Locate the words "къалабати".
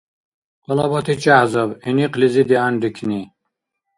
0.65-1.15